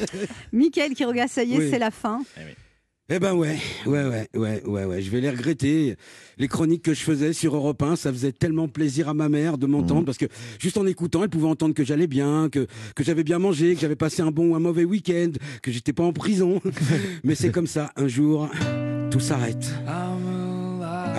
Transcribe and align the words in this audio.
Mickaël 0.52 0.94
qui 0.94 1.04
regarde, 1.04 1.30
ça 1.30 1.44
y 1.44 1.54
est, 1.54 1.58
Oui. 1.58 1.68
c'est 1.70 1.78
la 1.78 1.90
fin. 1.90 2.22
Eh 3.08 3.20
ben 3.20 3.34
ouais, 3.34 3.56
ouais, 3.86 4.04
ouais, 4.04 4.28
ouais, 4.34 4.62
ouais, 4.66 4.84
ouais, 4.84 5.00
je 5.00 5.10
vais 5.12 5.20
les 5.20 5.30
regretter. 5.30 5.94
Les 6.38 6.48
chroniques 6.48 6.82
que 6.82 6.92
je 6.92 7.02
faisais 7.02 7.32
sur 7.32 7.54
Europe 7.54 7.80
1, 7.80 7.94
ça 7.94 8.10
faisait 8.12 8.32
tellement 8.32 8.66
plaisir 8.66 9.08
à 9.08 9.14
ma 9.14 9.28
mère 9.28 9.58
de 9.58 9.66
m'entendre 9.66 10.04
parce 10.04 10.18
que 10.18 10.26
juste 10.58 10.76
en 10.76 10.84
écoutant, 10.86 11.22
elle 11.22 11.28
pouvait 11.28 11.46
entendre 11.46 11.72
que 11.72 11.84
j'allais 11.84 12.08
bien, 12.08 12.48
que, 12.50 12.66
que 12.96 13.04
j'avais 13.04 13.22
bien 13.22 13.38
mangé, 13.38 13.74
que 13.76 13.80
j'avais 13.80 13.94
passé 13.94 14.22
un 14.22 14.32
bon 14.32 14.48
ou 14.50 14.54
un 14.56 14.60
mauvais 14.60 14.82
week-end, 14.84 15.30
que 15.62 15.70
j'étais 15.70 15.92
pas 15.92 16.02
en 16.02 16.12
prison. 16.12 16.60
Mais 17.22 17.36
c'est 17.36 17.50
comme 17.52 17.68
ça, 17.68 17.92
un 17.94 18.08
jour, 18.08 18.48
tout 19.12 19.20
s'arrête. 19.20 19.72
Ah, 19.86 20.16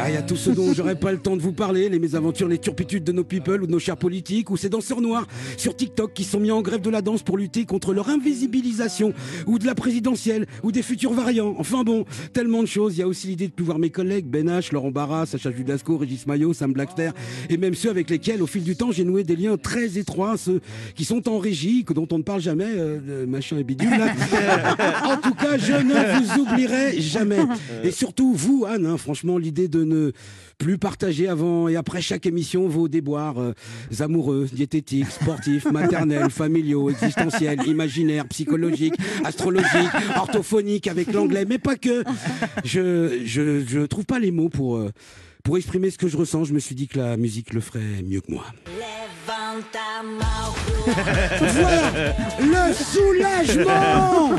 il 0.05 0.13
y 0.13 0.17
a 0.17 0.21
tout 0.21 0.35
ce 0.35 0.51
dont 0.51 0.73
j'aurais 0.73 0.95
pas 0.95 1.11
le 1.11 1.17
temps 1.17 1.35
de 1.35 1.41
vous 1.41 1.53
parler, 1.53 1.89
les 1.89 1.99
mésaventures, 1.99 2.47
les 2.47 2.59
turpitudes 2.59 3.03
de 3.03 3.11
nos 3.11 3.23
people 3.23 3.63
ou 3.63 3.67
de 3.67 3.71
nos 3.71 3.79
chers 3.79 3.97
politiques, 3.97 4.51
ou 4.51 4.57
ces 4.57 4.69
danseurs 4.69 5.01
noirs 5.01 5.27
sur 5.57 5.75
TikTok 5.75 6.13
qui 6.13 6.23
sont 6.23 6.39
mis 6.39 6.51
en 6.51 6.61
grève 6.61 6.81
de 6.81 6.89
la 6.89 7.01
danse 7.01 7.23
pour 7.23 7.37
lutter 7.37 7.65
contre 7.65 7.93
leur 7.93 8.09
invisibilisation, 8.09 9.13
ou 9.47 9.57
de 9.57 9.65
la 9.65 9.75
présidentielle, 9.75 10.45
ou 10.63 10.71
des 10.71 10.83
futurs 10.83 11.13
variants. 11.13 11.55
Enfin 11.57 11.83
bon, 11.83 12.05
tellement 12.31 12.61
de 12.61 12.67
choses. 12.67 12.95
Il 12.95 12.99
y 12.99 13.03
a 13.03 13.07
aussi 13.07 13.27
l'idée 13.27 13.47
de 13.47 13.53
pouvoir 13.53 13.79
mes 13.79 13.89
collègues, 13.89 14.27
Ben 14.27 14.47
H, 14.47 14.71
Laurent 14.71 14.91
Barra, 14.91 15.25
Sacha 15.25 15.51
Judasco, 15.51 15.97
Régis 15.97 16.27
Maillot, 16.27 16.53
Sam 16.53 16.73
Blackster, 16.73 17.09
et 17.49 17.57
même 17.57 17.73
ceux 17.73 17.89
avec 17.89 18.09
lesquels, 18.09 18.43
au 18.43 18.47
fil 18.47 18.63
du 18.63 18.75
temps, 18.75 18.91
j'ai 18.91 19.03
noué 19.03 19.23
des 19.23 19.35
liens 19.35 19.57
très 19.57 19.97
étroits, 19.97 20.37
ceux 20.37 20.61
qui 20.95 21.05
sont 21.05 21.27
en 21.27 21.39
régie, 21.39 21.83
que 21.83 21.93
dont 21.93 22.07
on 22.11 22.19
ne 22.19 22.23
parle 22.23 22.41
jamais, 22.41 22.67
euh, 22.67 23.25
machin 23.25 23.57
et 23.57 23.63
bidule. 23.63 23.89
là. 23.89 24.13
en 25.05 25.17
tout 25.17 25.33
cas, 25.33 25.57
je 25.57 25.73
ne 25.73 26.19
vous 26.19 26.41
oublierai 26.41 27.01
jamais. 27.01 27.39
Et 27.83 27.91
surtout, 27.91 28.33
vous, 28.33 28.65
Anne, 28.67 28.85
hein, 28.85 28.97
franchement, 28.97 29.37
l'idée 29.37 29.67
de 29.67 29.86
ne 29.87 30.11
plus 30.57 30.77
partager 30.77 31.27
avant 31.27 31.67
et 31.67 31.75
après 31.75 32.01
chaque 32.01 32.25
émission 32.25 32.67
vos 32.67 32.87
déboires 32.87 33.39
euh, 33.39 33.53
amoureux, 33.99 34.47
diététiques, 34.51 35.09
sportifs, 35.09 35.65
maternels, 35.71 36.29
familiaux, 36.29 36.89
existentiels, 36.89 37.65
imaginaires, 37.67 38.27
psychologiques, 38.27 38.95
astrologiques, 39.23 39.91
orthophoniques 40.15 40.87
avec 40.87 41.11
l'anglais, 41.13 41.45
mais 41.45 41.57
pas 41.57 41.75
que. 41.75 42.03
Je, 42.63 43.21
je, 43.25 43.63
je 43.65 43.85
trouve 43.85 44.05
pas 44.05 44.19
les 44.19 44.31
mots 44.31 44.49
pour, 44.49 44.77
euh, 44.77 44.91
pour 45.43 45.57
exprimer 45.57 45.89
ce 45.89 45.97
que 45.97 46.07
je 46.07 46.17
ressens. 46.17 46.45
Je 46.45 46.53
me 46.53 46.59
suis 46.59 46.75
dit 46.75 46.87
que 46.87 46.99
la 46.99 47.17
musique 47.17 47.53
le 47.53 47.61
ferait 47.61 48.03
mieux 48.03 48.21
que 48.21 48.31
moi. 48.31 48.45
Voilà 50.87 52.67
le 52.67 52.73
soulagement 52.73 54.31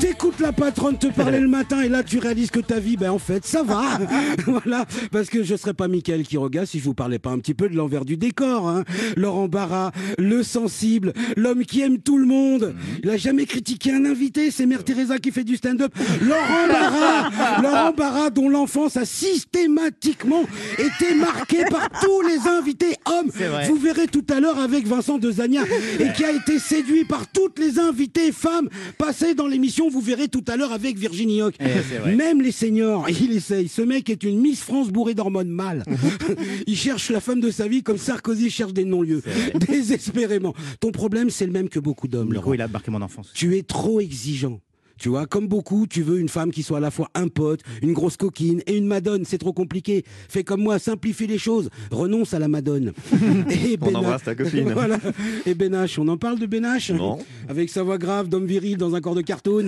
T'écoutes 0.00 0.40
la 0.40 0.52
patronne 0.52 0.98
te 0.98 1.06
parler 1.08 1.40
le 1.40 1.48
matin 1.48 1.82
et 1.82 1.88
là 1.88 2.02
tu 2.02 2.18
réalises 2.18 2.50
que 2.50 2.60
ta 2.60 2.78
vie, 2.80 2.96
ben 2.96 3.10
en 3.10 3.18
fait, 3.18 3.46
ça 3.46 3.62
va 3.62 3.98
Voilà, 4.46 4.84
parce 5.10 5.28
que 5.28 5.42
je 5.42 5.54
serais 5.56 5.74
pas 5.74 5.88
Mickaël 5.88 6.22
Quiroga 6.22 6.66
si 6.66 6.78
je 6.78 6.84
vous 6.84 6.94
parlais 6.94 7.18
pas 7.18 7.30
un 7.30 7.38
petit 7.38 7.54
peu 7.54 7.68
de 7.68 7.76
l'envers 7.76 8.04
du 8.04 8.16
décor. 8.16 8.68
Hein. 8.68 8.84
Laurent 9.16 9.48
Barra, 9.48 9.92
le 10.18 10.42
sensible, 10.42 11.12
l'homme 11.36 11.64
qui 11.64 11.82
aime 11.82 11.98
tout 11.98 12.18
le 12.18 12.26
monde. 12.26 12.74
Il 13.02 13.10
a 13.10 13.16
jamais 13.16 13.46
critiqué 13.46 13.92
un 13.92 14.04
invité, 14.04 14.50
c'est 14.50 14.66
Mère 14.66 14.84
Teresa 14.84 15.18
qui 15.18 15.30
fait 15.30 15.44
du 15.44 15.56
stand-up. 15.56 15.92
Laurent 16.22 16.68
Barra 16.68 17.60
Laurent 17.62 17.92
Barra 17.92 18.30
dont 18.30 18.48
l'enfance 18.48 18.96
a 18.96 19.04
systématiquement 19.04 20.44
été 20.78 21.14
marquée 21.14 21.64
par 21.70 21.88
tous 22.00 22.22
les 22.22 22.48
invités 22.48 22.96
hommes. 23.06 23.30
Vous 23.68 23.76
verrez 23.76 24.06
tout 24.06 24.24
à 24.30 24.40
l'heure 24.40 24.58
avec 24.58 24.86
Vincent 24.86 25.18
de 25.18 25.30
Zagna 25.30 25.62
et 25.98 26.12
qui 26.12 26.24
a 26.24 26.32
été 26.32 26.58
séduit 26.58 27.04
par 27.04 27.26
toutes 27.26 27.58
les 27.58 27.78
invités 27.78 28.32
femmes 28.32 28.68
passées 28.98 29.34
dans 29.34 29.46
l'émission. 29.46 29.88
Vous 29.88 30.00
verrez 30.00 30.28
tout 30.28 30.44
à 30.48 30.56
l'heure 30.56 30.72
avec 30.72 30.98
Virginie 30.98 31.42
Hoc. 31.42 31.54
Eh. 31.60 32.14
Même 32.14 32.42
les 32.42 32.52
seniors, 32.52 33.08
il 33.08 33.32
essaye. 33.32 33.68
Ce 33.68 33.82
mec 33.82 34.10
est 34.10 34.22
une 34.22 34.40
Miss 34.40 34.60
France 34.60 34.90
bourrée 34.90 35.14
d'hormones 35.14 35.48
mâles. 35.48 35.84
il 36.66 36.76
cherche 36.76 37.10
la 37.10 37.20
femme 37.20 37.40
de 37.40 37.50
sa 37.50 37.68
vie 37.68 37.82
comme 37.82 37.98
Sarkozy 37.98 38.50
cherche 38.50 38.72
des 38.72 38.84
non-lieux. 38.84 39.22
Désespérément. 39.54 40.54
Ton 40.80 40.92
problème, 40.92 41.30
c'est 41.30 41.46
le 41.46 41.52
même 41.52 41.68
que 41.68 41.78
beaucoup 41.78 42.08
d'hommes. 42.08 42.32
Le 42.32 42.40
coup, 42.40 42.54
il 42.54 42.60
a 42.60 42.68
marqué 42.68 42.90
mon 42.90 43.02
enfance. 43.02 43.30
Tu 43.34 43.56
es 43.56 43.62
trop 43.62 44.00
exigeant. 44.00 44.60
Tu 45.02 45.08
vois, 45.08 45.26
comme 45.26 45.48
beaucoup, 45.48 45.88
tu 45.88 46.00
veux 46.02 46.20
une 46.20 46.28
femme 46.28 46.52
qui 46.52 46.62
soit 46.62 46.76
à 46.76 46.80
la 46.80 46.92
fois 46.92 47.08
un 47.16 47.26
pote, 47.26 47.58
une 47.82 47.92
grosse 47.92 48.16
coquine 48.16 48.62
et 48.68 48.76
une 48.76 48.86
madone. 48.86 49.24
C'est 49.24 49.36
trop 49.38 49.52
compliqué. 49.52 50.04
Fais 50.28 50.44
comme 50.44 50.62
moi, 50.62 50.78
simplifie 50.78 51.26
les 51.26 51.38
choses. 51.38 51.70
Renonce 51.90 52.34
à 52.34 52.38
la 52.38 52.46
madone. 52.46 52.92
Et 53.50 53.76
On 53.80 53.94
embrasse 53.96 54.22
ta 54.22 54.36
copine. 54.36 54.70
voilà. 54.74 55.00
Et 55.44 55.54
Ben 55.54 55.72
H, 55.74 55.98
on 55.98 56.06
en 56.06 56.16
parle 56.18 56.38
de 56.38 56.46
Ben 56.46 56.62
H 56.64 56.94
Non. 56.94 57.18
Avec 57.48 57.68
sa 57.68 57.82
voix 57.82 57.98
grave 57.98 58.28
d'homme 58.28 58.46
viril 58.46 58.76
dans 58.76 58.94
un 58.94 59.00
corps 59.00 59.16
de 59.16 59.22
cartoon. 59.22 59.66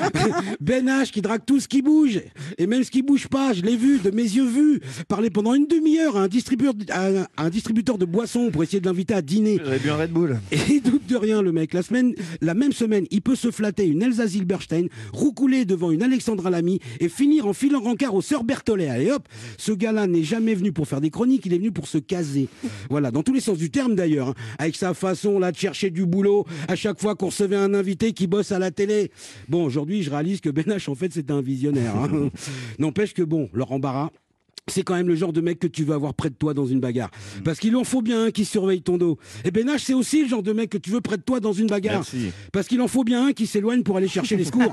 ben 0.60 0.86
H 0.86 1.10
qui 1.10 1.20
drague 1.20 1.44
tout 1.44 1.60
ce 1.60 1.68
qui 1.68 1.82
bouge. 1.82 2.20
Et 2.56 2.66
même 2.66 2.82
ce 2.82 2.90
qui 2.90 3.02
bouge 3.02 3.28
pas, 3.28 3.52
je 3.52 3.60
l'ai 3.60 3.76
vu, 3.76 3.98
de 3.98 4.10
mes 4.10 4.22
yeux 4.22 4.46
vus, 4.46 4.80
parler 5.06 5.28
pendant 5.28 5.52
une 5.52 5.66
demi-heure 5.66 6.16
à 6.16 6.22
un 6.22 6.28
distributeur, 6.28 6.72
à 6.88 7.08
un- 7.08 7.26
à 7.36 7.44
un 7.44 7.50
distributeur 7.50 7.98
de 7.98 8.06
boissons 8.06 8.50
pour 8.50 8.62
essayer 8.62 8.80
de 8.80 8.86
l'inviter 8.86 9.12
à 9.12 9.20
dîner. 9.20 9.58
J'aurais 9.62 9.78
bu 9.78 9.90
un 9.90 9.96
Red 9.96 10.12
Bull. 10.12 10.40
Et 10.50 10.56
il 10.70 10.80
doute 10.82 11.06
de 11.06 11.16
rien, 11.16 11.42
le 11.42 11.52
mec. 11.52 11.74
La 11.74 11.82
semaine, 11.82 12.14
la 12.40 12.54
même 12.54 12.72
semaine, 12.72 13.04
il 13.10 13.20
peut 13.20 13.36
se 13.36 13.50
flatter 13.50 13.86
une 13.86 14.02
Elsa 14.02 14.26
Roucouler 15.12 15.64
devant 15.64 15.90
une 15.90 16.02
Alexandra 16.02 16.50
Lamy 16.50 16.80
et 17.00 17.08
finir 17.08 17.46
en 17.46 17.52
filant 17.52 17.80
rencard 17.80 18.14
au 18.14 18.22
sœurs 18.22 18.44
Berthollet. 18.44 18.88
Allez 18.88 19.10
hop, 19.10 19.26
ce 19.58 19.72
gars-là 19.72 20.06
n'est 20.06 20.22
jamais 20.24 20.54
venu 20.54 20.72
pour 20.72 20.86
faire 20.88 21.00
des 21.00 21.10
chroniques, 21.10 21.46
il 21.46 21.54
est 21.54 21.58
venu 21.58 21.72
pour 21.72 21.86
se 21.88 21.98
caser. 21.98 22.48
Voilà, 22.90 23.10
dans 23.10 23.22
tous 23.22 23.32
les 23.32 23.40
sens 23.40 23.58
du 23.58 23.70
terme 23.70 23.94
d'ailleurs, 23.94 24.28
hein. 24.28 24.34
avec 24.58 24.76
sa 24.76 24.94
façon 24.94 25.38
là 25.38 25.52
de 25.52 25.56
chercher 25.56 25.90
du 25.90 26.06
boulot 26.06 26.46
à 26.68 26.76
chaque 26.76 27.00
fois 27.00 27.14
qu'on 27.14 27.26
recevait 27.26 27.56
un 27.56 27.74
invité 27.74 28.12
qui 28.12 28.26
bosse 28.26 28.52
à 28.52 28.58
la 28.58 28.70
télé. 28.70 29.10
Bon, 29.48 29.64
aujourd'hui, 29.64 30.02
je 30.02 30.10
réalise 30.10 30.40
que 30.40 30.50
Ben 30.50 30.64
H, 30.64 30.90
en 30.90 30.94
fait, 30.94 31.12
c'était 31.12 31.32
un 31.32 31.42
visionnaire. 31.42 31.96
hein. 31.96 32.30
N'empêche 32.78 33.14
que 33.14 33.22
bon, 33.22 33.48
Laurent 33.52 33.78
Barra. 33.78 34.10
C'est 34.70 34.84
quand 34.84 34.94
même 34.94 35.08
le 35.08 35.16
genre 35.16 35.32
de 35.32 35.40
mec 35.40 35.58
que 35.58 35.66
tu 35.66 35.82
veux 35.82 35.92
avoir 35.92 36.14
près 36.14 36.30
de 36.30 36.36
toi 36.36 36.54
dans 36.54 36.66
une 36.66 36.78
bagarre. 36.78 37.10
Parce 37.42 37.58
qu'il 37.58 37.74
en 37.74 37.82
faut 37.82 38.00
bien 38.00 38.26
un 38.26 38.30
qui 38.30 38.44
surveille 38.44 38.80
ton 38.80 38.96
dos. 38.96 39.18
Et 39.44 39.50
Ben 39.50 39.66
H, 39.66 39.80
c'est 39.80 39.92
aussi 39.94 40.22
le 40.22 40.28
genre 40.28 40.44
de 40.44 40.52
mec 40.52 40.70
que 40.70 40.78
tu 40.78 40.90
veux 40.90 41.00
près 41.00 41.16
de 41.16 41.22
toi 41.22 41.40
dans 41.40 41.52
une 41.52 41.66
bagarre. 41.66 41.96
Merci. 41.96 42.30
Parce 42.52 42.68
qu'il 42.68 42.80
en 42.80 42.86
faut 42.86 43.02
bien 43.02 43.26
un 43.26 43.32
qui 43.32 43.48
s'éloigne 43.48 43.82
pour 43.82 43.96
aller 43.96 44.06
chercher 44.06 44.36
les 44.36 44.44
secours. 44.44 44.72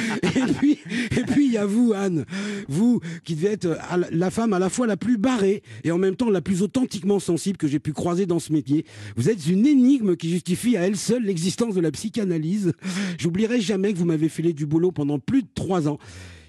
et 0.22 0.52
puis, 0.58 0.78
et 1.18 1.22
puis 1.24 1.46
il 1.46 1.52
y 1.52 1.58
a 1.58 1.66
vous, 1.66 1.92
Anne, 1.94 2.24
vous 2.68 3.00
qui 3.22 3.34
devez 3.34 3.48
être 3.48 3.66
la- 3.94 4.08
la 4.10 4.30
femme 4.30 4.54
à 4.54 4.58
la 4.58 4.70
fois 4.70 4.86
la 4.86 4.96
plus 4.96 5.18
barrée 5.18 5.62
et 5.84 5.90
en 5.90 5.98
même 5.98 6.16
temps 6.16 6.30
la 6.30 6.40
plus 6.40 6.62
authentiquement 6.62 7.18
sensible 7.20 7.58
que 7.58 7.68
j'ai 7.68 7.78
pu 7.78 7.92
croiser 7.92 8.24
dans 8.24 8.38
ce 8.38 8.54
métier. 8.54 8.86
Vous 9.16 9.28
êtes 9.28 9.46
une 9.48 9.66
énigme 9.66 10.16
qui 10.16 10.30
justifie 10.30 10.78
à 10.78 10.86
elle 10.86 10.96
seule 10.96 11.24
l'existence 11.24 11.74
de 11.74 11.80
la 11.82 11.90
psychanalyse. 11.90 12.72
J'oublierai 13.18 13.60
jamais 13.60 13.92
que 13.92 13.98
vous 13.98 14.06
m'avez 14.06 14.30
filé 14.30 14.54
du 14.54 14.64
boulot 14.64 14.92
pendant 14.92 15.18
plus 15.18 15.42
de 15.42 15.48
trois 15.54 15.88
ans. 15.88 15.98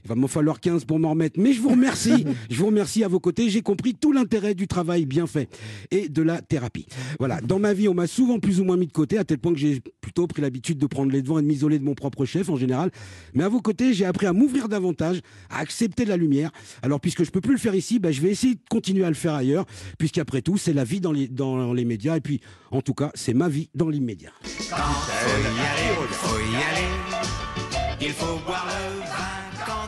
Il 0.03 0.09
va 0.09 0.16
m'en 0.16 0.28
falloir 0.28 0.59
15 0.59 0.85
pour 0.85 1.00
m'en 1.00 1.12
remettre. 1.12 1.39
Mais 1.39 1.53
je 1.53 1.62
vous 1.62 1.69
remercie. 1.69 2.25
je 2.50 2.57
vous 2.57 2.67
remercie 2.67 3.03
à 3.03 3.07
vos 3.07 3.19
côtés. 3.19 3.50
J'ai 3.50 3.62
compris 3.62 3.94
tout 3.94 4.12
l'intérêt 4.12 4.56
du 4.56 4.67
travail 4.67 5.06
bien 5.06 5.28
fait 5.28 5.50
et 5.91 6.09
de 6.09 6.22
la 6.22 6.41
thérapie. 6.41 6.88
Voilà. 7.19 7.41
Dans 7.41 7.59
ma 7.59 7.73
vie, 7.73 7.88
on 7.88 7.94
m'a 7.94 8.07
souvent 8.07 8.40
plus 8.40 8.59
ou 8.59 8.63
moins 8.63 8.78
mis 8.78 8.88
de 8.88 8.91
côté, 8.91 9.17
à 9.17 9.23
tel 9.23 9.38
point 9.38 9.53
que 9.53 9.59
j'ai 9.59 9.81
plutôt 10.01 10.28
pris 10.28 10.41
l'habitude 10.41 10.78
de 10.78 10.88
prendre 10.88 11.11
les 11.11 11.22
devants 11.22 11.40
et 11.40 11.41
de 11.41 11.47
m'isoler 11.47 11.79
de 11.79 11.84
mon 11.84 11.94
propre 11.94 12.25
chef 12.25 12.50
en 12.50 12.56
général. 12.56 12.91
Mais 13.34 13.44
à 13.44 13.50
vos 13.50 13.61
côtés, 13.61 13.94
j'ai 13.94 14.06
appris 14.06 14.25
à 14.25 14.34
m'ouvrir 14.34 14.69
davantage, 14.69 15.22
à 15.50 15.59
accepter 15.59 16.06
la 16.06 16.17
lumière. 16.17 16.51
Alors, 16.81 17.00
puisque 17.00 17.23
je 17.23 17.31
peux 17.31 17.41
plus 17.41 17.53
le 17.53 17.59
faire 17.59 17.75
ici, 17.75 18.00
bah, 18.00 18.11
je 18.11 18.22
vais 18.22 18.29
essayer 18.29 18.56
de 18.56 18.61
continuer 18.69 19.03
à 19.03 19.09
le 19.09 19.16
faire 19.16 19.34
ailleurs, 19.34 19.66
puisqu'après 19.97 20.41
tout, 20.41 20.57
c'est 20.57 20.73
la 20.73 20.84
vie 20.84 21.00
dans 21.00 21.11
les, 21.11 21.28
dans 21.28 21.73
les 21.73 21.85
médias. 21.85 22.17
Et 22.17 22.22
puis, 22.22 22.41
en 22.72 22.81
tout 22.81 22.94
cas, 22.94 23.11
c'est 23.13 23.34
ma 23.34 23.50
vie 23.50 23.69
dans 23.75 23.90
l'immédiat. 23.90 24.31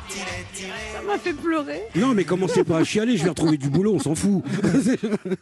Ça 0.09 1.02
m'a 1.06 1.18
fait 1.18 1.34
pleurer. 1.34 1.84
Non, 1.96 2.14
mais 2.14 2.24
commencez 2.24 2.64
pas 2.64 2.80
à 2.80 2.84
chialer, 2.84 3.18
je 3.18 3.24
vais 3.24 3.30
retrouver 3.30 3.58
du 3.58 3.69
boulot, 3.69 3.94
on 3.96 4.00
s'en 4.00 4.16
fout. 4.16 4.44